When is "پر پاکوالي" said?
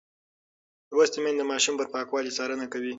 1.79-2.31